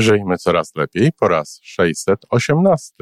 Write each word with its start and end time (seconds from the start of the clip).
Żyjmy 0.00 0.36
coraz 0.36 0.74
lepiej 0.74 1.12
po 1.12 1.28
raz 1.28 1.60
618. 1.62 2.94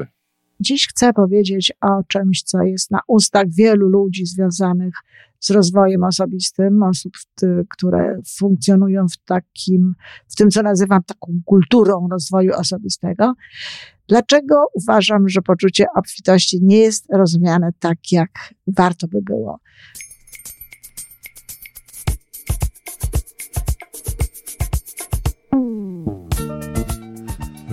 Dziś 0.59 0.87
chcę 0.87 1.13
powiedzieć 1.13 1.73
o 1.81 2.03
czymś, 2.07 2.43
co 2.43 2.61
jest 2.61 2.91
na 2.91 2.99
ustach 3.07 3.45
wielu 3.49 3.89
ludzi 3.89 4.25
związanych 4.25 4.93
z 5.39 5.49
rozwojem 5.49 6.03
osobistym, 6.03 6.83
osób, 6.83 7.13
które 7.69 8.19
funkcjonują 8.37 9.05
w 9.07 9.17
takim, 9.25 9.95
w 10.27 10.35
tym, 10.35 10.49
co 10.49 10.61
nazywam 10.61 11.03
taką 11.03 11.39
kulturą 11.45 12.07
rozwoju 12.11 12.53
osobistego. 12.53 13.33
Dlaczego 14.07 14.55
uważam, 14.73 15.29
że 15.29 15.41
poczucie 15.41 15.85
obfitości 15.95 16.59
nie 16.61 16.77
jest 16.77 17.05
rozumiane 17.13 17.69
tak, 17.79 17.97
jak 18.11 18.29
warto 18.67 19.07
by 19.07 19.21
było? 19.21 19.59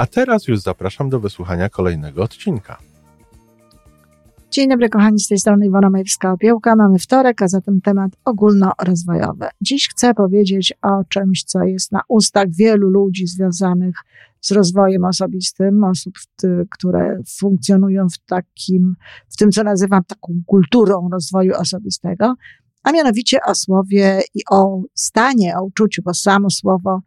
A 0.00 0.06
teraz 0.06 0.48
już 0.48 0.60
zapraszam 0.60 1.10
do 1.10 1.20
wysłuchania 1.20 1.68
kolejnego 1.68 2.22
odcinka. 2.22 2.78
Dzień 4.50 4.68
dobry 4.68 4.88
kochani, 4.88 5.20
z 5.20 5.28
tej 5.28 5.38
strony 5.38 5.66
Iwona 5.66 5.90
Majewska-Opiełka. 5.90 6.76
Mamy 6.76 6.98
wtorek, 6.98 7.42
a 7.42 7.48
zatem 7.48 7.80
temat 7.80 8.12
ogólnorozwojowy. 8.24 9.46
Dziś 9.60 9.88
chcę 9.88 10.14
powiedzieć 10.14 10.72
o 10.82 11.04
czymś, 11.08 11.44
co 11.44 11.64
jest 11.64 11.92
na 11.92 12.00
ustach 12.08 12.48
wielu 12.50 12.90
ludzi 12.90 13.26
związanych 13.26 13.96
z 14.40 14.50
rozwojem 14.50 15.04
osobistym, 15.04 15.84
osób, 15.84 16.14
które 16.70 17.18
funkcjonują 17.38 18.08
w 18.08 18.18
takim, 18.18 18.96
w 19.28 19.36
tym, 19.36 19.50
co 19.50 19.62
nazywam 19.62 20.04
taką 20.04 20.42
kulturą 20.46 21.08
rozwoju 21.12 21.54
osobistego, 21.54 22.34
a 22.82 22.92
mianowicie 22.92 23.38
o 23.46 23.54
słowie 23.54 24.20
i 24.34 24.40
o 24.50 24.82
stanie, 24.94 25.56
o 25.56 25.64
uczuciu, 25.64 26.02
bo 26.02 26.14
samo 26.14 26.50
słowo 26.50 27.00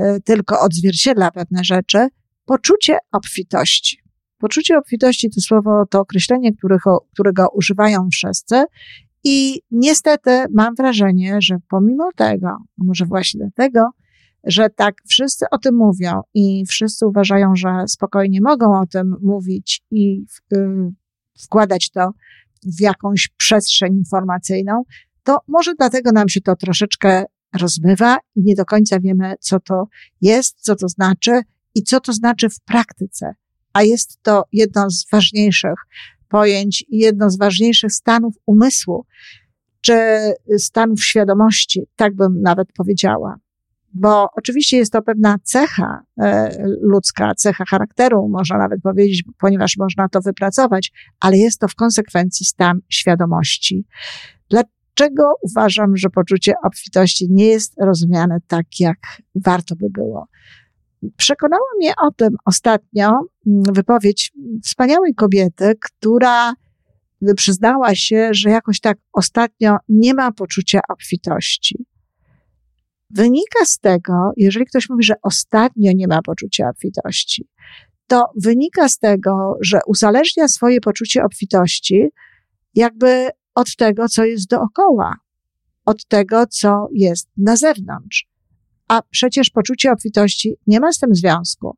y, 0.00 0.20
tylko 0.24 0.60
odzwierciedla 0.60 1.30
pewne 1.30 1.64
rzeczy, 1.64 2.08
poczucie 2.44 2.98
obfitości. 3.12 3.98
Poczucie 4.38 4.78
obfitości 4.78 5.30
to 5.30 5.40
słowo, 5.40 5.84
to 5.90 6.00
określenie, 6.00 6.52
którego, 6.56 7.06
którego 7.12 7.48
używają 7.48 8.08
wszyscy. 8.12 8.64
I 9.24 9.60
niestety 9.70 10.44
mam 10.54 10.74
wrażenie, 10.74 11.36
że 11.40 11.56
pomimo 11.68 12.10
tego, 12.16 12.48
a 12.48 12.84
może 12.84 13.06
właśnie 13.06 13.40
dlatego, 13.40 13.90
że 14.44 14.70
tak 14.70 14.94
wszyscy 15.08 15.46
o 15.50 15.58
tym 15.58 15.76
mówią 15.76 16.20
i 16.34 16.64
wszyscy 16.66 17.06
uważają, 17.06 17.56
że 17.56 17.68
spokojnie 17.86 18.40
mogą 18.40 18.80
o 18.80 18.86
tym 18.86 19.16
mówić 19.22 19.82
i 19.90 20.24
y, 20.52 20.56
wkładać 21.44 21.90
to 21.90 22.10
w 22.76 22.80
jakąś 22.80 23.28
przestrzeń 23.36 23.96
informacyjną, 23.96 24.82
to 25.22 25.38
może 25.48 25.74
dlatego 25.74 26.12
nam 26.12 26.28
się 26.28 26.40
to 26.40 26.56
troszeczkę 26.56 27.24
rozmywa 27.60 28.18
i 28.36 28.42
nie 28.42 28.54
do 28.54 28.64
końca 28.64 29.00
wiemy, 29.00 29.34
co 29.40 29.60
to 29.60 29.84
jest, 30.20 30.60
co 30.60 30.76
to 30.76 30.88
znaczy 30.88 31.42
i 31.74 31.82
co 31.82 32.00
to 32.00 32.12
znaczy 32.12 32.48
w 32.48 32.60
praktyce. 32.60 33.34
A 33.72 33.82
jest 33.82 34.18
to 34.22 34.44
jedno 34.52 34.90
z 34.90 35.10
ważniejszych 35.12 35.86
pojęć 36.28 36.84
i 36.88 36.98
jedno 36.98 37.30
z 37.30 37.38
ważniejszych 37.38 37.92
stanów 37.92 38.34
umysłu, 38.46 39.06
czy 39.80 39.94
stanów 40.58 41.04
świadomości, 41.04 41.82
tak 41.96 42.14
bym 42.14 42.42
nawet 42.42 42.72
powiedziała. 42.72 43.36
Bo 43.94 44.26
oczywiście 44.36 44.76
jest 44.76 44.92
to 44.92 45.02
pewna 45.02 45.36
cecha 45.42 46.02
e, 46.20 46.50
ludzka, 46.80 47.34
cecha 47.34 47.64
charakteru, 47.64 48.28
można 48.28 48.58
nawet 48.58 48.82
powiedzieć, 48.82 49.24
ponieważ 49.38 49.76
można 49.76 50.08
to 50.08 50.20
wypracować, 50.20 50.92
ale 51.20 51.38
jest 51.38 51.60
to 51.60 51.68
w 51.68 51.74
konsekwencji 51.74 52.46
stan 52.46 52.80
świadomości. 52.88 53.84
Dlaczego 54.50 55.32
uważam, 55.42 55.96
że 55.96 56.10
poczucie 56.10 56.52
obfitości 56.64 57.26
nie 57.30 57.46
jest 57.46 57.74
rozumiane 57.80 58.38
tak, 58.46 58.66
jak 58.80 58.98
warto 59.34 59.76
by 59.76 59.90
było? 59.90 60.26
Przekonała 61.16 61.66
mnie 61.78 61.92
o 62.02 62.10
tym 62.10 62.28
ostatnio 62.44 63.08
mm, 63.08 63.62
wypowiedź 63.72 64.32
wspaniałej 64.64 65.14
kobiety, 65.14 65.72
która 65.80 66.52
przyznała 67.36 67.94
się, 67.94 68.28
że 68.32 68.50
jakoś 68.50 68.80
tak 68.80 68.98
ostatnio 69.12 69.76
nie 69.88 70.14
ma 70.14 70.32
poczucia 70.32 70.80
obfitości. 70.88 71.86
Wynika 73.10 73.64
z 73.64 73.78
tego, 73.78 74.32
jeżeli 74.36 74.66
ktoś 74.66 74.88
mówi, 74.88 75.04
że 75.04 75.14
ostatnio 75.22 75.92
nie 75.94 76.08
ma 76.08 76.22
poczucia 76.22 76.68
obfitości, 76.68 77.48
to 78.06 78.24
wynika 78.36 78.88
z 78.88 78.98
tego, 78.98 79.54
że 79.60 79.80
uzależnia 79.86 80.48
swoje 80.48 80.80
poczucie 80.80 81.24
obfitości 81.24 82.08
jakby 82.74 83.28
od 83.54 83.76
tego, 83.76 84.08
co 84.08 84.24
jest 84.24 84.48
dookoła, 84.48 85.14
od 85.84 86.06
tego, 86.06 86.46
co 86.46 86.88
jest 86.92 87.28
na 87.36 87.56
zewnątrz 87.56 88.29
a 88.90 89.02
przecież 89.10 89.50
poczucie 89.50 89.92
obfitości 89.92 90.54
nie 90.66 90.80
ma 90.80 90.92
z 90.92 90.98
tym 90.98 91.14
związku. 91.14 91.76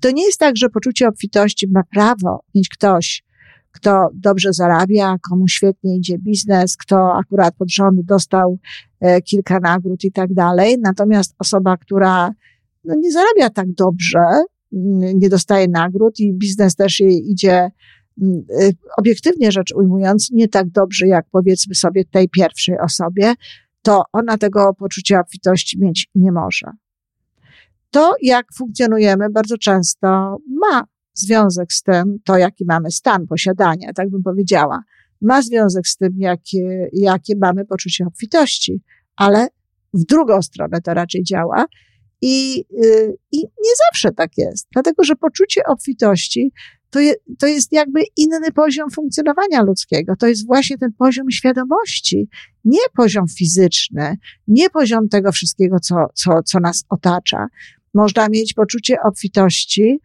To 0.00 0.10
nie 0.10 0.26
jest 0.26 0.38
tak, 0.38 0.56
że 0.56 0.68
poczucie 0.68 1.08
obfitości 1.08 1.68
ma 1.68 1.82
prawo 1.94 2.44
mieć 2.54 2.68
ktoś, 2.68 3.24
kto 3.70 4.08
dobrze 4.14 4.52
zarabia, 4.52 5.16
komu 5.30 5.48
świetnie 5.48 5.96
idzie 5.96 6.18
biznes, 6.18 6.76
kto 6.76 7.14
akurat 7.14 7.54
pod 7.56 7.70
rząd 7.70 8.00
dostał 8.00 8.58
e, 9.00 9.22
kilka 9.22 9.60
nagród 9.60 10.04
i 10.04 10.12
tak 10.12 10.34
dalej. 10.34 10.76
Natomiast 10.82 11.34
osoba, 11.38 11.76
która 11.76 12.30
no, 12.84 12.94
nie 12.94 13.12
zarabia 13.12 13.50
tak 13.50 13.72
dobrze, 13.72 14.24
nie 15.14 15.28
dostaje 15.28 15.68
nagród 15.68 16.20
i 16.20 16.34
biznes 16.34 16.74
też 16.74 17.00
jej 17.00 17.30
idzie, 17.30 17.52
e, 17.52 17.70
obiektywnie 18.98 19.52
rzecz 19.52 19.74
ujmując, 19.74 20.30
nie 20.32 20.48
tak 20.48 20.68
dobrze 20.70 21.06
jak 21.06 21.26
powiedzmy 21.30 21.74
sobie 21.74 22.04
tej 22.04 22.28
pierwszej 22.28 22.78
osobie, 22.78 23.34
to 23.86 24.02
ona 24.12 24.38
tego 24.38 24.74
poczucia 24.74 25.20
obfitości 25.20 25.78
mieć 25.80 26.10
nie 26.14 26.32
może. 26.32 26.66
To, 27.90 28.14
jak 28.22 28.46
funkcjonujemy, 28.54 29.30
bardzo 29.30 29.58
często 29.58 30.36
ma 30.60 30.84
związek 31.14 31.72
z 31.72 31.82
tym, 31.82 32.18
to 32.24 32.36
jaki 32.36 32.64
mamy 32.64 32.90
stan 32.90 33.26
posiadania, 33.26 33.92
tak 33.92 34.10
bym 34.10 34.22
powiedziała. 34.22 34.82
Ma 35.20 35.42
związek 35.42 35.88
z 35.88 35.96
tym, 35.96 36.12
jakie, 36.16 36.88
jakie 36.92 37.34
mamy 37.40 37.64
poczucie 37.64 38.04
obfitości, 38.06 38.82
ale 39.16 39.48
w 39.94 40.04
drugą 40.04 40.42
stronę 40.42 40.80
to 40.80 40.94
raczej 40.94 41.24
działa. 41.24 41.66
I, 42.22 42.56
yy, 42.56 43.16
I 43.32 43.38
nie 43.38 43.72
zawsze 43.86 44.12
tak 44.12 44.30
jest, 44.36 44.68
dlatego 44.72 45.04
że 45.04 45.16
poczucie 45.16 45.62
obfitości 45.64 46.52
to, 46.90 47.00
je, 47.00 47.14
to 47.38 47.46
jest 47.46 47.72
jakby 47.72 48.00
inny 48.16 48.52
poziom 48.54 48.90
funkcjonowania 48.90 49.62
ludzkiego. 49.62 50.16
To 50.18 50.26
jest 50.26 50.46
właśnie 50.46 50.78
ten 50.78 50.92
poziom 50.92 51.30
świadomości, 51.30 52.28
nie 52.64 52.80
poziom 52.96 53.28
fizyczny, 53.28 54.16
nie 54.48 54.70
poziom 54.70 55.08
tego 55.08 55.32
wszystkiego, 55.32 55.80
co, 55.80 55.94
co, 56.14 56.42
co 56.42 56.60
nas 56.60 56.84
otacza. 56.88 57.46
Można 57.94 58.28
mieć 58.28 58.54
poczucie 58.54 58.96
obfitości, 59.04 59.98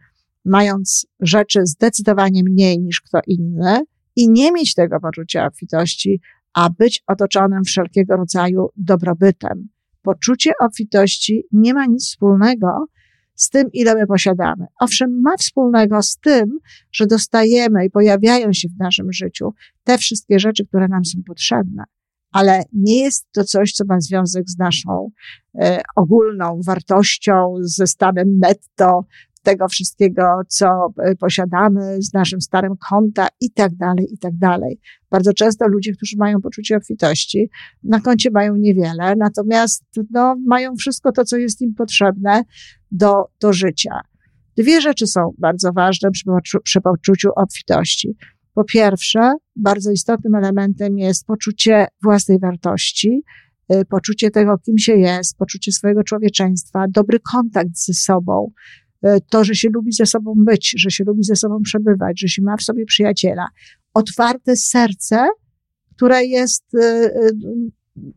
mając 0.44 1.06
rzeczy 1.20 1.60
zdecydowanie 1.64 2.42
mniej 2.44 2.78
niż 2.78 3.00
kto 3.00 3.20
inny 3.26 3.80
i 4.16 4.28
nie 4.28 4.52
mieć 4.52 4.74
tego 4.74 5.00
poczucia 5.00 5.46
obfitości, 5.46 6.20
a 6.54 6.70
być 6.70 7.02
otoczonym 7.06 7.64
wszelkiego 7.64 8.16
rodzaju 8.16 8.68
dobrobytem. 8.76 9.68
Poczucie 10.02 10.52
obfitości 10.60 11.46
nie 11.52 11.74
ma 11.74 11.86
nic 11.86 12.06
wspólnego 12.06 12.86
z 13.34 13.50
tym, 13.50 13.68
ile 13.72 13.94
my 13.94 14.06
posiadamy. 14.06 14.66
Owszem, 14.80 15.20
ma 15.20 15.36
wspólnego 15.36 16.02
z 16.02 16.16
tym, 16.16 16.58
że 16.92 17.06
dostajemy 17.06 17.86
i 17.86 17.90
pojawiają 17.90 18.52
się 18.52 18.68
w 18.68 18.78
naszym 18.78 19.12
życiu 19.12 19.54
te 19.84 19.98
wszystkie 19.98 20.38
rzeczy, 20.38 20.66
które 20.66 20.88
nam 20.88 21.04
są 21.04 21.18
potrzebne, 21.26 21.84
ale 22.32 22.62
nie 22.72 23.02
jest 23.02 23.26
to 23.32 23.44
coś, 23.44 23.72
co 23.72 23.84
ma 23.84 24.00
związek 24.00 24.50
z 24.50 24.58
naszą 24.58 25.10
e, 25.54 25.82
ogólną 25.96 26.60
wartością, 26.66 27.54
ze 27.60 27.86
stanem 27.86 28.38
netto, 28.38 29.04
tego 29.42 29.68
wszystkiego, 29.68 30.22
co 30.48 30.92
e, 30.98 31.14
posiadamy, 31.16 32.02
z 32.02 32.12
naszym 32.12 32.40
starym 32.40 32.72
konta 32.90 33.28
i 33.40 33.50
tak 33.50 33.74
dalej, 33.74 34.06
i 34.12 34.18
tak 34.18 34.36
dalej. 34.36 34.80
Bardzo 35.10 35.32
często 35.32 35.68
ludzie, 35.68 35.92
którzy 35.92 36.16
mają 36.18 36.40
poczucie 36.40 36.76
obfitości, 36.76 37.50
na 37.82 38.00
koncie 38.00 38.30
mają 38.30 38.56
niewiele, 38.56 39.16
natomiast 39.16 39.84
no, 40.10 40.36
mają 40.46 40.76
wszystko 40.76 41.12
to, 41.12 41.24
co 41.24 41.36
jest 41.36 41.60
im 41.60 41.74
potrzebne 41.74 42.42
do, 42.90 43.24
do 43.40 43.52
życia. 43.52 44.00
Dwie 44.56 44.80
rzeczy 44.80 45.06
są 45.06 45.34
bardzo 45.38 45.72
ważne 45.72 46.10
przy, 46.10 46.24
przy 46.64 46.80
poczuciu 46.80 47.28
obfitości. 47.36 48.16
Po 48.54 48.64
pierwsze, 48.64 49.32
bardzo 49.56 49.90
istotnym 49.90 50.34
elementem 50.34 50.98
jest 50.98 51.26
poczucie 51.26 51.86
własnej 52.02 52.38
wartości, 52.38 53.22
e, 53.68 53.84
poczucie 53.84 54.30
tego, 54.30 54.58
kim 54.58 54.78
się 54.78 54.92
jest, 54.92 55.36
poczucie 55.36 55.72
swojego 55.72 56.02
człowieczeństwa, 56.02 56.84
dobry 56.88 57.18
kontakt 57.32 57.70
ze 57.74 57.94
sobą, 57.94 58.52
to, 59.30 59.44
że 59.44 59.54
się 59.54 59.68
lubi 59.68 59.92
ze 59.92 60.06
sobą 60.06 60.34
być, 60.36 60.74
że 60.76 60.90
się 60.90 61.04
lubi 61.04 61.24
ze 61.24 61.36
sobą 61.36 61.62
przebywać, 61.62 62.20
że 62.20 62.28
się 62.28 62.42
ma 62.42 62.56
w 62.56 62.62
sobie 62.62 62.84
przyjaciela. 62.84 63.48
Otwarte 63.94 64.56
serce, 64.56 65.28
które 65.96 66.24
jest, 66.24 66.64
e, 66.74 66.84
e, 66.84 67.30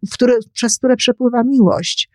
w 0.10 0.14
które, 0.14 0.34
przez 0.54 0.78
które 0.78 0.96
przepływa 0.96 1.44
miłość. 1.44 2.10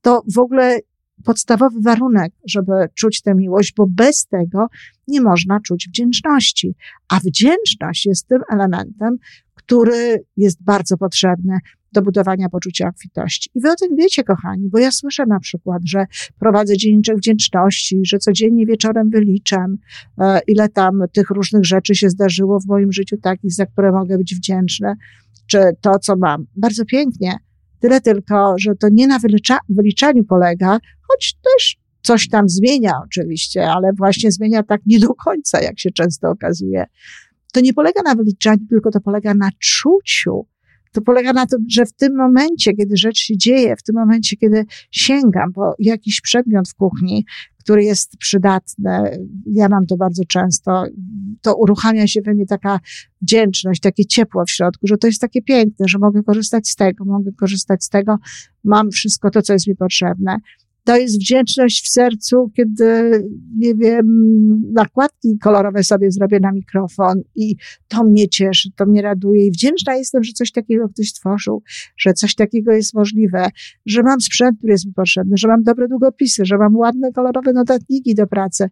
To 0.00 0.22
w 0.34 0.38
ogóle 0.38 0.78
podstawowy 1.24 1.80
warunek, 1.80 2.32
żeby 2.46 2.72
czuć 2.94 3.22
tę 3.22 3.34
miłość, 3.34 3.72
bo 3.76 3.86
bez 3.86 4.26
tego 4.26 4.66
nie 5.08 5.20
można 5.20 5.60
czuć 5.60 5.88
wdzięczności. 5.88 6.74
A 7.08 7.20
wdzięczność 7.20 8.06
jest 8.06 8.28
tym 8.28 8.40
elementem, 8.52 9.16
który 9.54 10.24
jest 10.36 10.62
bardzo 10.62 10.96
potrzebny 10.96 11.58
do 11.92 12.02
budowania 12.02 12.48
poczucia 12.48 12.88
obfitości. 12.88 13.50
I 13.54 13.60
wy 13.60 13.70
o 13.70 13.74
tym 13.74 13.96
wiecie, 13.96 14.24
kochani, 14.24 14.68
bo 14.68 14.78
ja 14.78 14.90
słyszę 14.90 15.26
na 15.26 15.40
przykład, 15.40 15.82
że 15.84 16.06
prowadzę 16.38 16.76
dzienniczek 16.76 17.16
wdzięczności, 17.16 18.00
że 18.04 18.18
codziennie 18.18 18.66
wieczorem 18.66 19.10
wyliczam, 19.10 19.76
e, 20.18 20.40
ile 20.46 20.68
tam 20.68 21.02
tych 21.12 21.30
różnych 21.30 21.64
rzeczy 21.64 21.94
się 21.94 22.10
zdarzyło 22.10 22.60
w 22.60 22.66
moim 22.66 22.92
życiu, 22.92 23.16
takich, 23.16 23.52
za 23.52 23.66
które 23.66 23.92
mogę 23.92 24.18
być 24.18 24.34
wdzięczna, 24.34 24.94
czy 25.46 25.58
to, 25.80 25.98
co 25.98 26.16
mam. 26.16 26.46
Bardzo 26.56 26.84
pięknie. 26.84 27.36
Tyle 27.80 28.00
tylko, 28.00 28.54
że 28.58 28.74
to 28.74 28.88
nie 28.92 29.06
na 29.06 29.18
wylicza, 29.18 29.58
wyliczaniu 29.68 30.24
polega, 30.24 30.78
choć 31.08 31.34
też 31.34 31.76
coś 32.02 32.28
tam 32.28 32.48
zmienia 32.48 32.92
oczywiście, 33.04 33.70
ale 33.70 33.92
właśnie 33.92 34.32
zmienia 34.32 34.62
tak 34.62 34.80
nie 34.86 34.98
do 34.98 35.14
końca, 35.14 35.60
jak 35.60 35.80
się 35.80 35.90
często 35.90 36.30
okazuje. 36.30 36.84
To 37.52 37.60
nie 37.60 37.74
polega 37.74 38.02
na 38.02 38.14
wyliczaniu, 38.14 38.66
tylko 38.70 38.90
to 38.90 39.00
polega 39.00 39.34
na 39.34 39.50
czuciu. 39.58 40.46
To 40.92 41.00
polega 41.00 41.32
na 41.32 41.46
tym, 41.46 41.64
że 41.70 41.86
w 41.86 41.92
tym 41.92 42.16
momencie, 42.16 42.72
kiedy 42.72 42.96
rzecz 42.96 43.18
się 43.18 43.36
dzieje, 43.36 43.76
w 43.76 43.82
tym 43.82 43.94
momencie, 43.94 44.36
kiedy 44.36 44.64
sięgam 44.90 45.52
po 45.52 45.74
jakiś 45.78 46.20
przedmiot 46.20 46.68
w 46.68 46.74
kuchni, 46.74 47.24
który 47.58 47.84
jest 47.84 48.16
przydatny, 48.16 49.18
ja 49.46 49.68
mam 49.68 49.86
to 49.86 49.96
bardzo 49.96 50.22
często, 50.24 50.84
to 51.42 51.56
uruchamia 51.56 52.06
się 52.06 52.22
we 52.22 52.34
mnie 52.34 52.46
taka 52.46 52.80
wdzięczność, 53.22 53.80
takie 53.80 54.04
ciepło 54.04 54.44
w 54.44 54.50
środku, 54.50 54.86
że 54.86 54.98
to 54.98 55.06
jest 55.06 55.20
takie 55.20 55.42
piękne, 55.42 55.86
że 55.88 55.98
mogę 55.98 56.22
korzystać 56.22 56.68
z 56.68 56.76
tego, 56.76 57.04
mogę 57.04 57.32
korzystać 57.32 57.84
z 57.84 57.88
tego, 57.88 58.16
mam 58.64 58.90
wszystko 58.90 59.30
to, 59.30 59.42
co 59.42 59.52
jest 59.52 59.66
mi 59.66 59.76
potrzebne. 59.76 60.36
To 60.88 60.96
jest 60.96 61.18
wdzięczność 61.20 61.84
w 61.84 61.88
sercu, 61.88 62.50
kiedy, 62.56 63.10
nie 63.56 63.74
wiem, 63.74 64.06
nakładki 64.72 65.38
kolorowe 65.38 65.84
sobie 65.84 66.10
zrobię 66.10 66.40
na 66.40 66.52
mikrofon 66.52 67.22
i 67.34 67.56
to 67.88 68.04
mnie 68.04 68.28
cieszy, 68.28 68.70
to 68.76 68.86
mnie 68.86 69.02
raduje 69.02 69.46
i 69.46 69.50
wdzięczna 69.50 69.94
jestem, 69.94 70.24
że 70.24 70.32
coś 70.32 70.52
takiego 70.52 70.88
ktoś 70.88 71.08
stworzył, 71.08 71.62
że 71.96 72.12
coś 72.12 72.34
takiego 72.34 72.72
jest 72.72 72.94
możliwe, 72.94 73.48
że 73.86 74.02
mam 74.02 74.20
sprzęt, 74.20 74.58
który 74.58 74.72
jest 74.72 74.86
mi 74.86 74.92
potrzebny, 74.92 75.36
że 75.36 75.48
mam 75.48 75.62
dobre 75.62 75.88
długopisy, 75.88 76.44
że 76.44 76.58
mam 76.58 76.76
ładne 76.76 77.12
kolorowe 77.12 77.52
notatniki 77.52 78.14
do 78.14 78.26
pracy. 78.26 78.70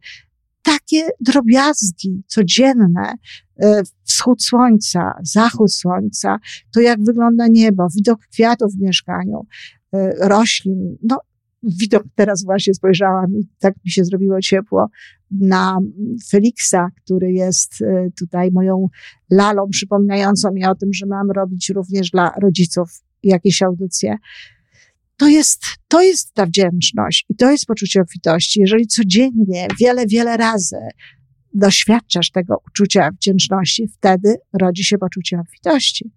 Takie 0.63 1.09
drobiazgi 1.21 2.23
codzienne, 2.27 3.15
e, 3.63 3.83
wschód 4.05 4.45
słońca, 4.45 5.13
zachód 5.23 5.73
słońca, 5.73 6.39
to 6.75 6.81
jak 6.81 7.05
wygląda 7.05 7.47
niebo, 7.47 7.89
widok 7.97 8.19
kwiatów 8.33 8.73
w 8.73 8.81
mieszkaniu, 8.81 9.47
e, 9.95 10.29
roślin. 10.29 10.97
No, 11.03 11.19
widok 11.63 12.05
teraz 12.15 12.45
właśnie 12.45 12.75
spojrzałam 12.75 13.37
i 13.37 13.49
tak 13.59 13.75
mi 13.85 13.91
się 13.91 14.05
zrobiło 14.05 14.41
ciepło 14.41 14.89
na 15.31 15.79
Feliksa, 16.31 16.89
który 17.05 17.33
jest 17.33 17.83
e, 17.83 18.09
tutaj 18.19 18.51
moją 18.53 18.89
lalą 19.31 19.69
przypominającą 19.71 20.53
mi 20.53 20.67
o 20.67 20.75
tym, 20.75 20.93
że 20.93 21.07
mam 21.07 21.31
robić 21.31 21.69
również 21.69 22.11
dla 22.11 22.33
rodziców 22.43 22.89
jakieś 23.23 23.63
audycje. 23.63 24.17
To 25.17 25.29
jest, 25.29 25.65
to 25.89 26.03
jest 26.03 26.35
ta 26.35 26.47
wdzięczność 26.47 27.27
i 27.29 27.37
to 27.37 27.51
jest 27.51 27.67
poczucie 27.67 28.01
obfitości. 28.01 28.61
Jeżeli 28.61 28.87
codziennie, 28.87 29.69
wiele, 29.81 30.07
wiele 30.07 30.37
razy 30.37 30.77
doświadczasz 31.55 32.31
tego 32.31 32.57
uczucia 32.69 33.11
wdzięczności, 33.11 33.89
wtedy 33.89 34.35
rodzi 34.61 34.85
się 34.85 34.99
poczucie 34.99 35.41
obfitości. 35.41 36.11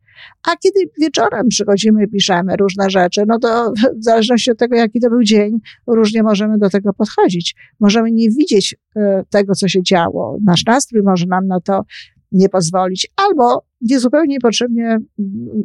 A 0.48 0.56
kiedy 0.56 0.80
wieczorem 1.02 1.48
przychodzimy 1.48 2.08
piszemy 2.08 2.56
różne 2.56 2.90
rzeczy, 2.90 3.24
no 3.28 3.40
to 3.40 3.74
w 4.00 4.04
zależności 4.04 4.52
od 4.52 4.58
tego, 4.58 4.76
jaki 4.76 5.00
to 5.00 5.10
był 5.10 5.24
dzień, 5.24 5.60
różnie 5.88 6.24
możemy 6.24 6.58
do 6.58 6.70
tego 6.70 6.94
podchodzić. 6.94 7.56
Możemy 7.80 8.12
nie 8.12 8.30
widzieć 8.30 8.76
e, 8.96 9.24
tego, 9.30 9.56
co 9.56 9.68
się 9.68 9.84
działo. 9.84 10.38
Nasz 10.46 10.66
nastrój 10.66 11.02
może 11.04 11.26
nam 11.26 11.48
na 11.48 11.60
to 11.60 11.82
nie 12.32 12.50
pozwolić, 12.50 13.12
albo 13.16 13.66
niezupełnie 13.82 14.34
niepotrzebnie 14.34 14.86
mm, 14.86 15.08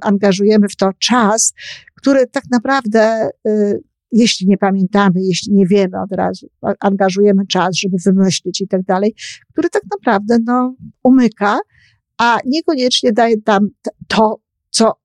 angażujemy 0.01 0.69
w 0.69 0.77
to 0.77 0.91
czas, 0.99 1.55
który 1.95 2.27
tak 2.27 2.45
naprawdę, 2.51 3.31
e, 3.47 3.79
jeśli 4.13 4.47
nie 4.47 4.59
pamiętamy, 4.59 5.15
jeśli 5.23 5.53
nie 5.53 5.67
wiemy 5.67 6.01
od 6.01 6.13
razu, 6.13 6.47
angażujemy 6.81 7.47
czas, 7.47 7.77
żeby 7.77 7.97
wymyślić 8.05 8.61
i 8.61 8.69
tak 8.69 8.83
dalej, 8.83 9.15
który 9.53 9.71
tak 9.71 9.83
naprawdę 9.93 10.39
no, 10.47 10.75
umyka, 11.03 11.59
a 12.19 12.39
niekoniecznie 12.47 13.13
daje 13.13 13.43
tam 13.43 13.69
to, 14.09 14.37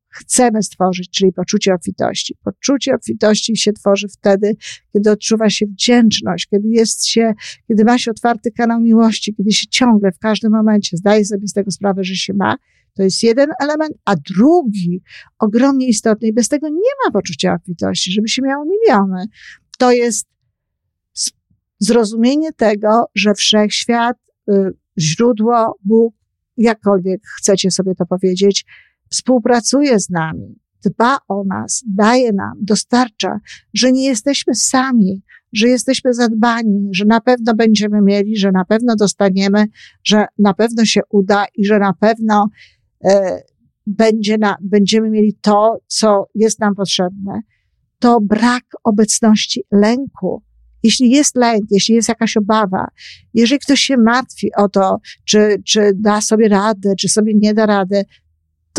chcemy 0.09 0.63
stworzyć, 0.63 1.09
czyli 1.09 1.33
poczucie 1.33 1.73
obfitości. 1.73 2.35
Poczucie 2.43 2.95
obfitości 2.95 3.57
się 3.57 3.73
tworzy 3.73 4.07
wtedy, 4.07 4.55
kiedy 4.93 5.11
odczuwa 5.11 5.49
się 5.49 5.65
wdzięczność, 5.65 6.47
kiedy 6.47 6.67
jest 6.67 7.07
się, 7.07 7.33
kiedy 7.67 7.83
ma 7.83 7.97
się 7.97 8.11
otwarty 8.11 8.51
kanał 8.51 8.81
miłości, 8.81 9.35
kiedy 9.35 9.51
się 9.51 9.67
ciągle 9.67 10.11
w 10.11 10.19
każdym 10.19 10.51
momencie 10.51 10.97
zdaje 10.97 11.25
sobie 11.25 11.47
z 11.47 11.53
tego 11.53 11.71
sprawę, 11.71 12.03
że 12.03 12.15
się 12.15 12.33
ma. 12.33 12.55
To 12.93 13.03
jest 13.03 13.23
jeden 13.23 13.49
element, 13.61 13.91
a 14.05 14.15
drugi, 14.15 15.01
ogromnie 15.39 15.87
istotny, 15.87 16.27
i 16.27 16.33
bez 16.33 16.47
tego 16.47 16.69
nie 16.69 16.91
ma 17.05 17.11
poczucia 17.11 17.53
obfitości, 17.53 18.11
żeby 18.11 18.27
się 18.27 18.41
miało 18.41 18.65
miliony. 18.65 19.25
To 19.77 19.91
jest 19.91 20.27
zrozumienie 21.79 22.53
tego, 22.53 23.05
że 23.15 23.33
wszechświat, 23.33 24.17
y, 24.49 24.53
źródło, 24.97 25.77
Bóg, 25.85 26.15
jakkolwiek 26.57 27.21
chcecie 27.37 27.71
sobie 27.71 27.95
to 27.95 28.05
powiedzieć, 28.05 28.65
współpracuje 29.09 29.99
z 29.99 30.09
nami, 30.09 30.59
dba 30.85 31.17
o 31.27 31.43
nas, 31.43 31.83
daje 31.87 32.33
nam, 32.33 32.53
dostarcza, 32.61 33.39
że 33.73 33.91
nie 33.91 34.05
jesteśmy 34.05 34.55
sami, 34.55 35.21
że 35.53 35.67
jesteśmy 35.67 36.13
zadbani, 36.13 36.89
że 36.91 37.05
na 37.05 37.21
pewno 37.21 37.53
będziemy 37.55 38.01
mieli, 38.01 38.37
że 38.37 38.51
na 38.51 38.65
pewno 38.65 38.95
dostaniemy, 38.95 39.65
że 40.03 40.25
na 40.39 40.53
pewno 40.53 40.85
się 40.85 41.01
uda 41.09 41.45
i 41.55 41.65
że 41.65 41.79
na 41.79 41.93
pewno 41.93 42.49
e, 43.05 43.41
będzie 43.87 44.37
na, 44.37 44.57
będziemy 44.61 45.09
mieli 45.09 45.33
to, 45.41 45.77
co 45.87 46.29
jest 46.35 46.59
nam 46.59 46.75
potrzebne. 46.75 47.41
To 47.99 48.21
brak 48.21 48.63
obecności 48.83 49.63
lęku. 49.71 50.43
Jeśli 50.83 51.09
jest 51.09 51.35
lęk, 51.35 51.63
jeśli 51.71 51.95
jest 51.95 52.09
jakaś 52.09 52.37
obawa, 52.37 52.87
jeżeli 53.33 53.59
ktoś 53.59 53.79
się 53.79 53.97
martwi 53.97 54.49
o 54.57 54.69
to, 54.69 54.99
czy, 55.25 55.61
czy 55.65 55.91
da 55.95 56.21
sobie 56.21 56.49
radę, 56.49 56.93
czy 56.99 57.09
sobie 57.09 57.33
nie 57.35 57.53
da 57.53 57.65
rady, 57.65 58.03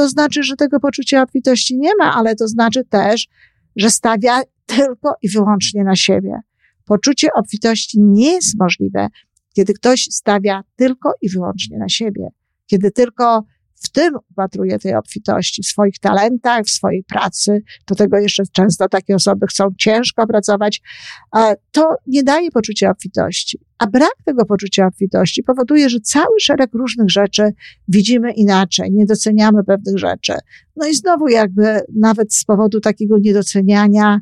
to 0.00 0.08
znaczy, 0.08 0.42
że 0.42 0.56
tego 0.56 0.80
poczucia 0.80 1.22
obfitości 1.22 1.78
nie 1.78 1.90
ma, 1.98 2.14
ale 2.14 2.36
to 2.36 2.48
znaczy 2.48 2.84
też, 2.84 3.28
że 3.76 3.90
stawia 3.90 4.40
tylko 4.66 5.14
i 5.22 5.28
wyłącznie 5.28 5.84
na 5.84 5.96
siebie. 5.96 6.40
Poczucie 6.84 7.28
obfitości 7.34 8.00
nie 8.00 8.32
jest 8.32 8.58
możliwe, 8.58 9.08
kiedy 9.54 9.74
ktoś 9.74 10.04
stawia 10.10 10.62
tylko 10.76 11.12
i 11.22 11.30
wyłącznie 11.30 11.78
na 11.78 11.88
siebie, 11.88 12.28
kiedy 12.66 12.90
tylko 12.90 13.44
w 13.80 13.90
tym 13.90 14.14
upatruje 14.30 14.78
tej 14.78 14.94
obfitości, 14.94 15.62
w 15.62 15.66
swoich 15.66 15.98
talentach, 15.98 16.64
w 16.64 16.70
swojej 16.70 17.04
pracy. 17.04 17.62
Do 17.88 17.94
tego 17.94 18.18
jeszcze 18.18 18.42
często 18.52 18.88
takie 18.88 19.14
osoby 19.14 19.46
chcą 19.46 19.68
ciężko 19.78 20.26
pracować. 20.26 20.82
To 21.70 21.94
nie 22.06 22.22
daje 22.22 22.50
poczucia 22.50 22.90
obfitości. 22.90 23.58
A 23.78 23.86
brak 23.86 24.14
tego 24.24 24.44
poczucia 24.44 24.86
obfitości 24.86 25.42
powoduje, 25.42 25.88
że 25.88 26.00
cały 26.00 26.40
szereg 26.40 26.74
różnych 26.74 27.10
rzeczy 27.10 27.52
widzimy 27.88 28.32
inaczej, 28.32 28.92
nie 28.92 29.06
doceniamy 29.06 29.64
pewnych 29.64 29.98
rzeczy. 29.98 30.32
No 30.76 30.86
i 30.86 30.94
znowu 30.94 31.28
jakby 31.28 31.80
nawet 31.96 32.34
z 32.34 32.44
powodu 32.44 32.80
takiego 32.80 33.18
niedoceniania 33.18 34.20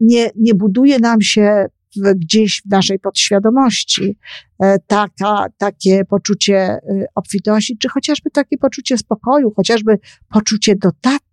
nie, 0.00 0.30
nie 0.36 0.54
buduje 0.54 0.98
nam 0.98 1.20
się 1.20 1.66
gdzieś 1.96 2.62
w 2.66 2.70
naszej 2.70 2.98
podświadomości 2.98 4.18
e, 4.62 4.78
taka, 4.86 5.46
takie 5.58 6.04
poczucie 6.04 6.56
e, 6.56 6.80
obfitości, 7.14 7.78
czy 7.78 7.88
chociażby 7.88 8.30
takie 8.30 8.58
poczucie 8.58 8.98
spokoju, 8.98 9.52
chociażby 9.56 9.98
poczucie 10.28 10.76
do, 10.76 10.90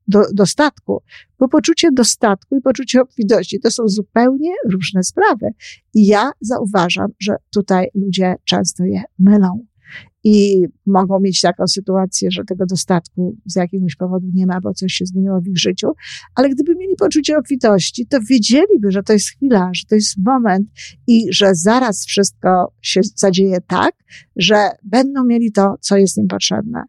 do, 0.08 0.22
dostatku. 0.34 1.04
Bo 1.40 1.48
poczucie 1.48 1.90
dostatku 1.94 2.56
i 2.58 2.62
poczucie 2.62 3.02
obfitości 3.02 3.60
to 3.60 3.72
są 3.72 3.84
zupełnie 3.88 4.52
różne 4.72 5.04
sprawy. 5.04 5.48
I 5.94 6.06
ja 6.06 6.32
zauważam, 6.42 7.08
że 7.20 7.36
tutaj 7.54 7.88
ludzie 7.96 8.36
często 8.46 8.84
je 8.84 9.04
mylą 9.20 9.71
i 10.24 10.66
mogą 10.86 11.20
mieć 11.20 11.42
taką 11.42 11.68
sytuację, 11.68 12.32
że 12.32 12.44
tego 12.44 12.66
dostatku 12.66 13.36
z 13.46 13.56
jakiegoś 13.56 13.96
powodu 13.96 14.28
nie 14.34 14.46
ma, 14.46 14.62
bo 14.62 14.74
coś 14.74 14.94
się 14.94 15.06
zmieniło 15.06 15.42
w 15.42 15.48
ich 15.48 15.58
życiu, 15.58 15.88
ale 16.36 16.50
gdyby 16.50 16.76
mieli 16.76 16.96
poczucie 16.96 17.38
obfitości, 17.38 18.08
to 18.08 18.18
wiedzieliby, 18.30 18.92
że 18.92 19.04
to 19.04 19.14
jest 19.14 19.30
chwila, 19.30 19.70
że 19.74 19.84
to 19.90 19.96
jest 19.96 20.18
moment 20.26 20.68
i 21.08 21.34
że 21.34 21.56
zaraz 21.56 22.06
wszystko 22.06 22.74
się 22.82 23.02
zadzieje 23.16 23.58
tak, 23.68 23.96
że 24.36 24.70
będą 24.84 25.26
mieli 25.26 25.52
to, 25.52 25.76
co 25.82 25.98
jest 25.98 26.18
im 26.18 26.28
potrzebne. 26.28 26.84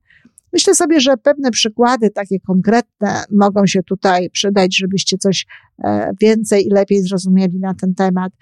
Myślę 0.53 0.75
sobie, 0.75 1.01
że 1.01 1.17
pewne 1.17 1.51
przykłady 1.51 2.11
takie 2.11 2.41
konkretne 2.41 3.25
mogą 3.31 3.67
się 3.67 3.83
tutaj 3.83 4.31
przydać, 4.31 4.77
żebyście 4.77 5.19
coś 5.19 5.47
e, 5.85 6.11
więcej 6.21 6.67
i 6.67 6.71
lepiej 6.71 7.03
zrozumieli 7.03 7.59
na 7.59 7.75
ten 7.75 7.95
temat. 7.95 8.33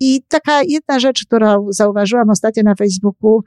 I 0.00 0.22
taka 0.28 0.62
jedna 0.62 1.00
rzecz, 1.00 1.24
którą 1.26 1.66
zauważyłam 1.72 2.30
ostatnio 2.30 2.62
na 2.62 2.74
Facebooku, 2.74 3.42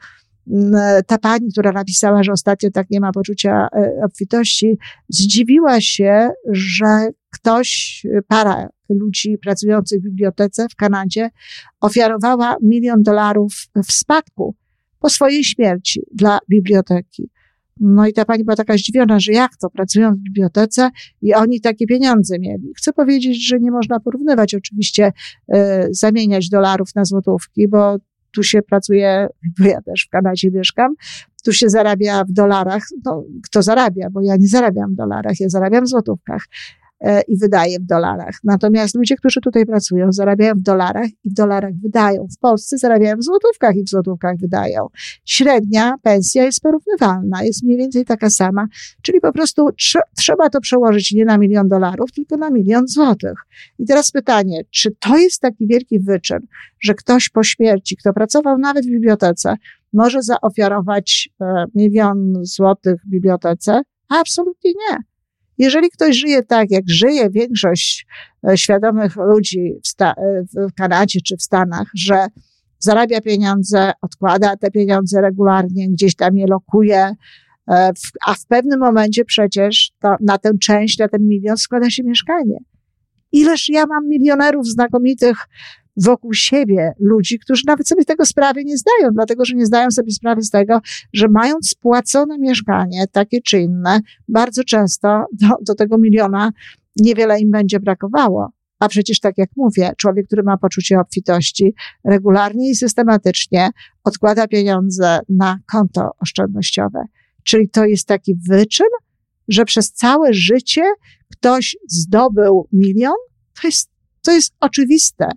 ta 1.07 1.17
pani, 1.17 1.51
która 1.51 1.71
napisała, 1.71 2.23
że 2.23 2.31
ostatnio 2.31 2.71
tak 2.71 2.89
nie 2.89 2.99
ma 2.99 3.11
poczucia 3.11 3.67
e, 3.75 4.01
obfitości, 4.05 4.77
zdziwiła 5.09 5.81
się, 5.81 6.29
że 6.51 7.09
ktoś, 7.29 8.01
para 8.27 8.69
ludzi 8.89 9.37
pracujących 9.37 9.99
w 9.99 10.03
bibliotece 10.03 10.67
w 10.69 10.75
Kanadzie 10.75 11.29
ofiarowała 11.81 12.55
milion 12.61 13.03
dolarów 13.03 13.53
w 13.87 13.91
spadku 13.91 14.55
po 14.99 15.09
swojej 15.09 15.43
śmierci 15.43 16.01
dla 16.13 16.39
biblioteki. 16.49 17.29
No 17.79 18.07
i 18.07 18.13
ta 18.13 18.25
pani 18.25 18.43
była 18.43 18.55
taka 18.55 18.77
zdziwiona, 18.77 19.19
że 19.19 19.31
jak 19.31 19.57
to, 19.57 19.69
pracują 19.69 20.11
w 20.11 20.17
bibliotece 20.17 20.89
i 21.21 21.33
oni 21.33 21.61
takie 21.61 21.85
pieniądze 21.87 22.39
mieli. 22.39 22.71
Chcę 22.77 22.93
powiedzieć, 22.93 23.47
że 23.47 23.59
nie 23.59 23.71
można 23.71 23.99
porównywać 23.99 24.55
oczywiście, 24.55 25.11
y, 25.53 25.57
zamieniać 25.91 26.49
dolarów 26.49 26.95
na 26.95 27.05
złotówki, 27.05 27.67
bo 27.67 27.97
tu 28.31 28.43
się 28.43 28.61
pracuje, 28.61 29.27
bo 29.59 29.65
ja 29.65 29.81
też 29.81 30.05
w 30.07 30.09
Kanadzie 30.09 30.51
mieszkam, 30.51 30.95
tu 31.43 31.53
się 31.53 31.69
zarabia 31.69 32.23
w 32.23 32.31
dolarach. 32.31 32.83
No, 33.05 33.23
kto 33.43 33.61
zarabia, 33.61 34.09
bo 34.11 34.21
ja 34.21 34.35
nie 34.35 34.47
zarabiam 34.47 34.93
w 34.93 34.95
dolarach, 34.95 35.39
ja 35.39 35.49
zarabiam 35.49 35.83
w 35.83 35.89
złotówkach. 35.89 36.45
E, 37.01 37.21
i 37.21 37.37
wydaje 37.37 37.79
w 37.79 37.85
dolarach. 37.85 38.35
Natomiast 38.43 38.95
ludzie, 38.95 39.15
którzy 39.15 39.41
tutaj 39.41 39.65
pracują, 39.65 40.11
zarabiają 40.11 40.53
w 40.53 40.61
dolarach 40.61 41.07
i 41.23 41.29
w 41.29 41.33
dolarach 41.33 41.73
wydają. 41.83 42.27
W 42.35 42.39
Polsce 42.39 42.77
zarabiają 42.77 43.17
w 43.17 43.23
złotówkach 43.23 43.75
i 43.75 43.83
w 43.83 43.89
złotówkach 43.89 44.37
wydają. 44.37 44.87
Średnia 45.25 45.95
pensja 46.03 46.43
jest 46.43 46.61
porównywalna, 46.61 47.43
jest 47.43 47.63
mniej 47.63 47.77
więcej 47.77 48.05
taka 48.05 48.29
sama, 48.29 48.67
czyli 49.01 49.21
po 49.21 49.33
prostu 49.33 49.69
tr 49.71 50.01
trzeba 50.17 50.49
to 50.49 50.61
przełożyć 50.61 51.11
nie 51.11 51.25
na 51.25 51.37
milion 51.37 51.67
dolarów, 51.67 52.11
tylko 52.11 52.37
na 52.37 52.49
milion 52.49 52.87
złotych. 52.87 53.33
I 53.79 53.85
teraz 53.85 54.11
pytanie, 54.11 54.61
czy 54.69 54.91
to 54.99 55.17
jest 55.17 55.41
taki 55.41 55.67
wielki 55.67 55.99
wyczyn, 55.99 56.39
że 56.79 56.93
ktoś 56.93 57.29
po 57.29 57.43
śmierci, 57.43 57.97
kto 57.97 58.13
pracował 58.13 58.57
nawet 58.57 58.85
w 58.85 58.89
bibliotece, 58.89 59.55
może 59.93 60.21
zaofiarować 60.21 61.29
e, 61.41 61.65
milion 61.75 62.33
złotych 62.41 63.01
bibliotece? 63.07 63.81
Absolutnie 64.09 64.71
nie. 64.71 65.10
Jeżeli 65.57 65.89
ktoś 65.89 66.17
żyje 66.17 66.43
tak, 66.43 66.71
jak 66.71 66.83
żyje 66.87 67.29
większość 67.29 68.07
e, 68.49 68.57
świadomych 68.57 69.15
ludzi 69.15 69.73
w, 69.85 70.01
e, 70.01 70.13
w 70.69 70.73
Kanadzie 70.73 71.19
czy 71.21 71.37
w 71.37 71.41
Stanach, 71.41 71.87
że 71.95 72.27
zarabia 72.79 73.21
pieniądze, 73.21 73.91
odkłada 74.01 74.57
te 74.57 74.71
pieniądze 74.71 75.21
regularnie, 75.21 75.89
gdzieś 75.89 76.15
tam 76.15 76.37
je 76.37 76.45
lokuje, 76.47 77.15
e, 77.71 77.91
a 78.27 78.33
w 78.33 78.45
pewnym 78.45 78.79
momencie 78.79 79.25
przecież 79.25 79.91
to, 79.99 80.15
na 80.21 80.37
tę 80.37 80.51
część, 80.61 80.97
na 80.97 81.07
ten 81.07 81.27
milion 81.27 81.57
składa 81.57 81.89
się 81.89 82.03
mieszkanie. 82.03 82.57
Ileż 83.31 83.69
ja 83.69 83.85
mam 83.85 84.07
milionerów 84.07 84.67
znakomitych 84.67 85.37
wokół 85.97 86.33
siebie 86.33 86.91
ludzi, 86.99 87.39
którzy 87.39 87.63
nawet 87.67 87.87
sobie 87.87 88.05
tego 88.05 88.25
sprawy 88.25 88.63
nie 88.65 88.77
zdają, 88.77 89.09
dlatego 89.13 89.45
że 89.45 89.55
nie 89.55 89.65
zdają 89.65 89.91
sobie 89.91 90.11
sprawy 90.11 90.41
z 90.41 90.49
tego, 90.49 90.79
że 91.13 91.27
mając 91.27 91.69
spłacone 91.69 92.37
mieszkanie, 92.37 93.05
takie 93.11 93.41
czy 93.41 93.59
inne, 93.59 93.99
bardzo 94.27 94.63
często 94.63 95.25
do, 95.33 95.47
do 95.61 95.75
tego 95.75 95.97
miliona 95.97 96.51
niewiele 96.95 97.39
im 97.39 97.51
będzie 97.51 97.79
brakowało. 97.79 98.51
A 98.79 98.87
przecież, 98.87 99.19
tak 99.19 99.37
jak 99.37 99.49
mówię, 99.57 99.91
człowiek, 99.97 100.25
który 100.27 100.43
ma 100.43 100.57
poczucie 100.57 100.99
obfitości, 100.99 101.73
regularnie 102.05 102.69
i 102.69 102.75
systematycznie 102.75 103.69
odkłada 104.03 104.47
pieniądze 104.47 105.19
na 105.29 105.59
konto 105.71 106.09
oszczędnościowe. 106.19 107.03
Czyli 107.43 107.69
to 107.69 107.85
jest 107.85 108.07
taki 108.07 108.35
wyczyn, 108.49 108.87
że 109.47 109.65
przez 109.65 109.91
całe 109.91 110.33
życie 110.33 110.83
ktoś 111.31 111.77
zdobył 111.87 112.67
milion. 112.73 113.15
To 113.61 113.67
jest, 113.67 113.89
to 114.21 114.31
jest 114.31 114.53
oczywiste 114.59 115.29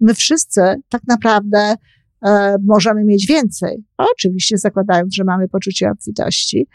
my 0.00 0.14
wszyscy 0.14 0.60
tak 0.88 1.02
naprawdę 1.08 1.74
e, 2.26 2.56
możemy 2.64 3.04
mieć 3.04 3.26
więcej. 3.26 3.84
Oczywiście 3.96 4.58
zakładając, 4.58 5.14
że 5.14 5.24
mamy 5.24 5.48
poczucie 5.48 5.90
obfitości, 5.90 6.66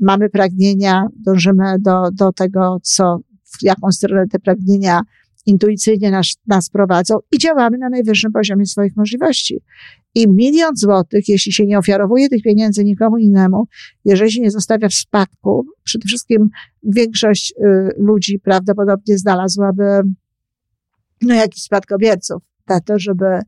mamy 0.00 0.30
pragnienia, 0.30 1.06
dążymy 1.24 1.76
do, 1.78 2.10
do 2.12 2.32
tego, 2.32 2.78
co, 2.82 3.18
w 3.44 3.62
jaką 3.62 3.92
stronę 3.92 4.26
te 4.28 4.38
pragnienia 4.38 5.00
intuicyjnie 5.46 6.10
nas, 6.10 6.36
nas 6.46 6.70
prowadzą 6.70 7.18
i 7.32 7.38
działamy 7.38 7.78
na 7.78 7.88
najwyższym 7.88 8.32
poziomie 8.32 8.66
swoich 8.66 8.96
możliwości. 8.96 9.60
I 10.14 10.28
milion 10.28 10.76
złotych, 10.76 11.28
jeśli 11.28 11.52
się 11.52 11.66
nie 11.66 11.78
ofiarowuje 11.78 12.28
tych 12.28 12.42
pieniędzy 12.42 12.84
nikomu 12.84 13.18
innemu, 13.18 13.66
jeżeli 14.04 14.32
się 14.32 14.40
nie 14.40 14.50
zostawia 14.50 14.88
w 14.88 14.94
spadku, 14.94 15.66
przede 15.82 16.06
wszystkim 16.06 16.48
większość 16.82 17.52
y, 17.52 17.64
ludzi 17.98 18.38
prawdopodobnie 18.38 19.18
znalazłaby 19.18 20.02
no, 21.22 21.34
jakichś 21.34 21.62
spadkobierców 21.62 22.42
to, 22.80 22.98
żeby 22.98 23.40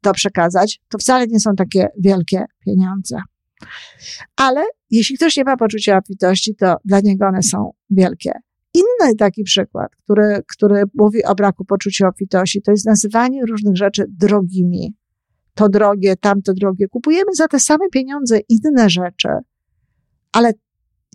to 0.00 0.12
przekazać, 0.12 0.80
to 0.88 0.98
wcale 0.98 1.26
nie 1.26 1.40
są 1.40 1.54
takie 1.56 1.88
wielkie 1.98 2.44
pieniądze. 2.64 3.16
Ale 4.36 4.64
jeśli 4.90 5.16
ktoś 5.16 5.36
nie 5.36 5.44
ma 5.44 5.56
poczucia 5.56 5.98
obfitości, 5.98 6.54
to 6.54 6.76
dla 6.84 7.00
niego 7.00 7.26
one 7.26 7.42
są 7.42 7.70
wielkie. 7.90 8.32
Inny 8.74 9.16
taki 9.18 9.42
przykład, 9.42 9.96
który, 10.04 10.42
który 10.48 10.82
mówi 10.94 11.24
o 11.24 11.34
braku 11.34 11.64
poczucia 11.64 12.08
obfitości, 12.08 12.62
to 12.62 12.70
jest 12.70 12.86
nazywanie 12.86 13.42
różnych 13.46 13.76
rzeczy 13.76 14.04
drogimi. 14.08 14.94
To 15.54 15.68
drogie, 15.68 16.16
tamto 16.16 16.54
drogie. 16.54 16.88
Kupujemy 16.88 17.34
za 17.34 17.48
te 17.48 17.60
same 17.60 17.88
pieniądze 17.92 18.40
inne 18.48 18.90
rzeczy, 18.90 19.28
ale 20.32 20.52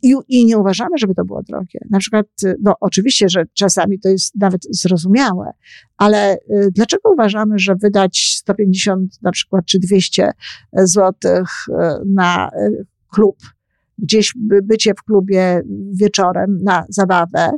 i, 0.03 0.15
I 0.27 0.45
nie 0.45 0.57
uważamy, 0.57 0.97
żeby 0.97 1.15
to 1.15 1.25
było 1.25 1.43
drogie. 1.43 1.79
Na 1.89 1.99
przykład, 1.99 2.25
y, 2.43 2.55
no 2.61 2.73
oczywiście, 2.79 3.29
że 3.29 3.43
czasami 3.53 3.99
to 3.99 4.09
jest 4.09 4.35
nawet 4.35 4.61
zrozumiałe, 4.69 5.51
ale 5.97 6.35
y, 6.35 6.69
dlaczego 6.71 7.11
uważamy, 7.13 7.59
że 7.59 7.75
wydać 7.75 8.33
150 8.37 9.21
na 9.21 9.31
przykład 9.31 9.65
czy 9.65 9.79
200 9.79 10.31
złotych 10.73 11.49
y, 11.69 11.73
na 12.05 12.49
klub, 13.11 13.37
gdzieś 13.97 14.33
bycie 14.63 14.93
w 14.93 15.03
klubie 15.03 15.61
wieczorem 15.91 16.63
na 16.63 16.85
zabawę, 16.89 17.49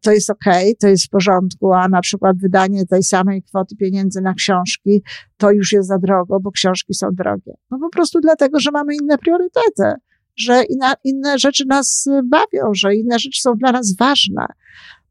to 0.00 0.12
jest 0.12 0.30
ok, 0.30 0.44
to 0.80 0.88
jest 0.88 1.06
w 1.06 1.08
porządku, 1.08 1.72
a 1.72 1.88
na 1.88 2.00
przykład 2.00 2.38
wydanie 2.38 2.86
tej 2.86 3.02
samej 3.02 3.42
kwoty 3.42 3.76
pieniędzy 3.76 4.20
na 4.20 4.34
książki, 4.34 5.02
to 5.36 5.50
już 5.50 5.72
jest 5.72 5.88
za 5.88 5.98
drogo, 5.98 6.40
bo 6.40 6.50
książki 6.50 6.94
są 6.94 7.08
drogie. 7.12 7.52
No 7.70 7.78
po 7.78 7.88
prostu 7.88 8.20
dlatego, 8.20 8.60
że 8.60 8.70
mamy 8.70 8.94
inne 8.94 9.18
priorytety 9.18 9.92
że 10.38 10.62
inna, 10.64 10.94
inne 11.04 11.38
rzeczy 11.38 11.64
nas 11.66 12.08
bawią, 12.24 12.74
że 12.74 12.94
inne 12.94 13.18
rzeczy 13.18 13.40
są 13.40 13.54
dla 13.54 13.72
nas 13.72 13.96
ważne. 13.96 14.46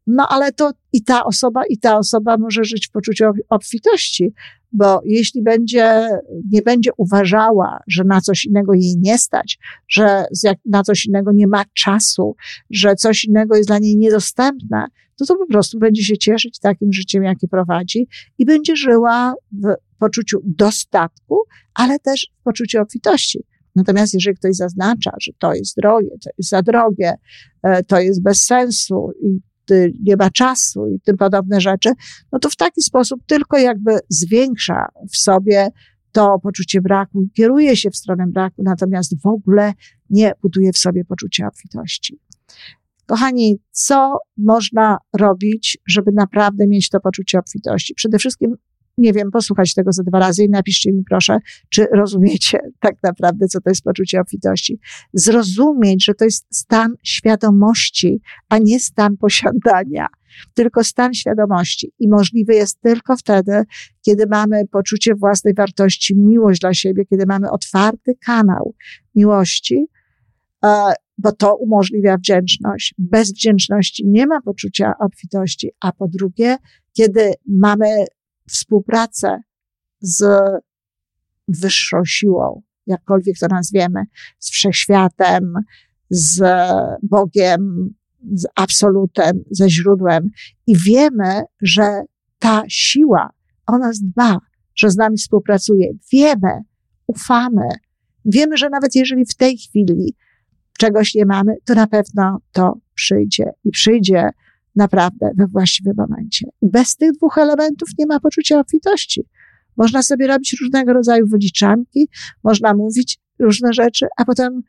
No 0.07 0.27
ale 0.29 0.51
to 0.51 0.71
i 0.93 1.03
ta 1.03 1.25
osoba, 1.25 1.61
i 1.69 1.77
ta 1.77 1.97
osoba 1.97 2.37
może 2.37 2.63
żyć 2.63 2.87
w 2.87 2.91
poczuciu 2.91 3.25
obfitości, 3.49 4.33
bo 4.71 5.01
jeśli 5.05 5.43
będzie, 5.43 6.07
nie 6.51 6.61
będzie 6.61 6.91
uważała, 6.97 7.79
że 7.87 8.03
na 8.03 8.21
coś 8.21 8.45
innego 8.45 8.73
jej 8.73 8.97
nie 8.97 9.17
stać, 9.17 9.59
że 9.87 10.25
na 10.65 10.83
coś 10.83 11.05
innego 11.05 11.31
nie 11.31 11.47
ma 11.47 11.63
czasu, 11.73 12.35
że 12.69 12.95
coś 12.95 13.25
innego 13.25 13.55
jest 13.55 13.69
dla 13.69 13.79
niej 13.79 13.97
niedostępne, 13.97 14.85
to 15.17 15.25
to 15.25 15.35
po 15.35 15.47
prostu 15.47 15.79
będzie 15.79 16.03
się 16.03 16.17
cieszyć 16.17 16.59
takim 16.59 16.93
życiem, 16.93 17.23
jakie 17.23 17.47
prowadzi 17.47 18.07
i 18.37 18.45
będzie 18.45 18.75
żyła 18.75 19.33
w 19.51 19.75
poczuciu 19.99 20.41
dostatku, 20.43 21.37
ale 21.73 21.99
też 21.99 22.27
w 22.39 22.43
poczuciu 22.43 22.81
obfitości. 22.81 23.39
Natomiast 23.77 24.13
jeżeli 24.13 24.37
ktoś 24.37 24.55
zaznacza, 24.55 25.11
że 25.21 25.31
to 25.39 25.53
jest 25.53 25.75
drogie, 25.77 26.09
to 26.23 26.29
jest 26.37 26.49
za 26.49 26.61
drogie, 26.61 27.13
e, 27.63 27.83
to 27.83 27.99
jest 27.99 28.23
bez 28.23 28.45
sensu 28.45 29.11
i 29.21 29.39
nie 30.03 30.15
ma 30.15 30.29
czasu 30.29 30.87
i 30.87 30.99
tym 30.99 31.17
podobne 31.17 31.61
rzeczy, 31.61 31.91
no 32.31 32.39
to 32.39 32.49
w 32.49 32.55
taki 32.55 32.81
sposób 32.81 33.21
tylko 33.25 33.57
jakby 33.57 33.99
zwiększa 34.09 34.87
w 35.11 35.17
sobie 35.17 35.69
to 36.11 36.39
poczucie 36.43 36.81
braku 36.81 37.21
i 37.21 37.29
kieruje 37.29 37.75
się 37.75 37.89
w 37.89 37.95
stronę 37.95 38.27
braku, 38.27 38.63
natomiast 38.63 39.21
w 39.21 39.25
ogóle 39.25 39.73
nie 40.09 40.31
buduje 40.41 40.73
w 40.73 40.77
sobie 40.77 41.05
poczucia 41.05 41.47
obfitości. 41.47 42.19
Kochani, 43.05 43.59
co 43.71 44.17
można 44.37 44.97
robić, 45.13 45.77
żeby 45.87 46.11
naprawdę 46.11 46.67
mieć 46.67 46.89
to 46.89 46.99
poczucie 46.99 47.39
obfitości? 47.39 47.93
Przede 47.93 48.19
wszystkim 48.19 48.55
nie 48.97 49.13
wiem, 49.13 49.31
posłuchać 49.31 49.73
tego 49.73 49.91
za 49.91 50.03
dwa 50.03 50.19
razy 50.19 50.43
i 50.43 50.49
napiszcie 50.49 50.93
mi 50.93 51.03
proszę, 51.09 51.37
czy 51.69 51.87
rozumiecie 51.93 52.59
tak 52.79 52.95
naprawdę, 53.03 53.47
co 53.47 53.61
to 53.61 53.69
jest 53.69 53.83
poczucie 53.83 54.21
obfitości. 54.21 54.79
Zrozumieć, 55.13 56.05
że 56.05 56.13
to 56.13 56.25
jest 56.25 56.45
stan 56.51 56.93
świadomości, 57.03 58.21
a 58.49 58.57
nie 58.57 58.79
stan 58.79 59.17
posiadania, 59.17 60.07
tylko 60.53 60.83
stan 60.83 61.13
świadomości. 61.13 61.91
I 61.99 62.09
możliwy 62.09 62.55
jest 62.55 62.81
tylko 62.81 63.17
wtedy, 63.17 63.63
kiedy 64.05 64.25
mamy 64.27 64.61
poczucie 64.71 65.15
własnej 65.15 65.53
wartości, 65.53 66.17
miłość 66.17 66.61
dla 66.61 66.73
siebie, 66.73 67.05
kiedy 67.05 67.25
mamy 67.25 67.51
otwarty 67.51 68.15
kanał 68.25 68.75
miłości, 69.15 69.87
e, 70.65 70.93
bo 71.17 71.31
to 71.31 71.55
umożliwia 71.55 72.17
wdzięczność. 72.17 72.93
Bez 72.97 73.31
wdzięczności 73.31 74.07
nie 74.07 74.27
ma 74.27 74.41
poczucia 74.41 74.93
obfitości, 74.99 75.69
a 75.81 75.91
po 75.91 76.07
drugie, 76.07 76.57
kiedy 76.93 77.33
mamy 77.47 78.05
współpracę 78.49 79.41
z 79.99 80.41
wyższą 81.47 82.05
siłą, 82.05 82.61
jakkolwiek 82.87 83.37
to 83.39 83.47
nazwiemy, 83.47 84.03
z 84.39 84.49
wszechświatem, 84.49 85.53
z 86.09 86.43
Bogiem, 87.03 87.93
z 88.33 88.45
absolutem, 88.55 89.43
ze 89.51 89.69
źródłem 89.69 90.29
i 90.67 90.77
wiemy, 90.77 91.41
że 91.61 92.01
ta 92.39 92.63
siła 92.67 93.29
o 93.67 93.77
nas 93.77 93.99
dba, 93.99 94.37
że 94.75 94.89
z 94.89 94.97
nami 94.97 95.17
współpracuje. 95.17 95.91
Wiemy, 96.11 96.61
ufamy. 97.07 97.67
Wiemy, 98.25 98.57
że 98.57 98.69
nawet 98.69 98.95
jeżeli 98.95 99.25
w 99.25 99.35
tej 99.35 99.57
chwili 99.57 100.15
czegoś 100.77 101.15
nie 101.15 101.25
mamy, 101.25 101.55
to 101.65 101.75
na 101.75 101.87
pewno 101.87 102.39
to 102.51 102.77
przyjdzie 102.93 103.51
i 103.63 103.71
przyjdzie 103.71 104.29
naprawdę 104.77 105.31
we 105.37 105.47
właściwym 105.47 105.93
momencie. 105.97 106.47
Bez 106.61 106.95
tych 106.95 107.11
dwóch 107.11 107.37
elementów 107.37 107.89
nie 107.99 108.05
ma 108.05 108.19
poczucia 108.19 108.59
obfitości. 108.59 109.23
Można 109.77 110.01
sobie 110.01 110.27
robić 110.27 110.55
różnego 110.61 110.93
rodzaju 110.93 111.27
wyliczanki, 111.27 112.09
można 112.43 112.73
mówić 112.73 113.19
różne 113.39 113.73
rzeczy, 113.73 114.07
a 114.17 114.25
potem 114.25 114.61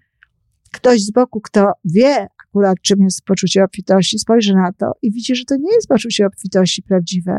ktoś 0.73 1.01
z 1.01 1.11
boku, 1.11 1.41
kto 1.41 1.73
wie 1.85 2.27
akurat 2.49 2.77
czym 2.83 3.03
jest 3.03 3.25
poczucie 3.25 3.65
obfitości, 3.65 4.19
spojrzy 4.19 4.55
na 4.55 4.73
to 4.73 4.93
i 5.03 5.13
widzi, 5.13 5.37
że 5.37 5.45
to 5.45 5.57
nie 5.57 5.75
jest 5.75 5.89
poczucie 5.89 6.27
obfitości 6.27 6.83
prawdziwe. 6.83 7.39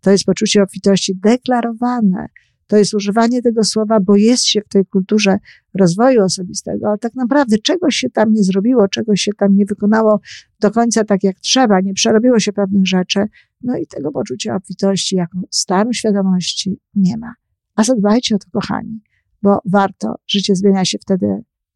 To 0.00 0.10
jest 0.10 0.24
poczucie 0.24 0.62
obfitości 0.62 1.12
deklarowane, 1.16 2.26
to 2.66 2.76
jest 2.76 2.94
używanie 2.94 3.42
tego 3.42 3.64
słowa, 3.64 4.00
bo 4.00 4.16
jest 4.16 4.44
się 4.44 4.60
w 4.60 4.68
tej 4.68 4.86
kulturze 4.86 5.38
rozwoju 5.74 6.22
osobistego, 6.22 6.88
ale 6.88 6.98
tak 6.98 7.14
naprawdę 7.14 7.58
czegoś 7.58 7.96
się 7.96 8.10
tam 8.10 8.32
nie 8.32 8.44
zrobiło, 8.44 8.88
czegoś 8.88 9.20
się 9.20 9.32
tam 9.32 9.56
nie 9.56 9.66
wykonało 9.66 10.20
do 10.60 10.70
końca 10.70 11.04
tak 11.04 11.24
jak 11.24 11.40
trzeba, 11.40 11.80
nie 11.80 11.94
przerobiło 11.94 12.40
się 12.40 12.52
pewnych 12.52 12.86
rzeczy, 12.86 13.24
no 13.62 13.76
i 13.76 13.86
tego 13.86 14.12
poczucia 14.12 14.56
obfitości 14.56 15.16
jako 15.16 15.38
stanu 15.50 15.92
świadomości 15.92 16.80
nie 16.94 17.16
ma. 17.16 17.34
A 17.74 17.84
zadbajcie 17.84 18.34
o 18.34 18.38
to, 18.38 18.50
kochani, 18.52 19.00
bo 19.42 19.58
warto, 19.64 20.14
życie 20.26 20.54
zmienia 20.54 20.84
się 20.84 20.98
wtedy 20.98 21.26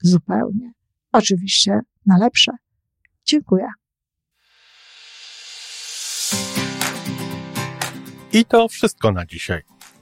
zupełnie. 0.03 0.73
Oczywiście 1.13 1.81
na 2.07 2.19
lepsze. 2.19 2.53
Dziękuję. 3.25 3.67
I 8.33 8.45
to 8.45 8.69
wszystko 8.69 9.13
na 9.13 9.27
dzisiaj. 9.27 9.63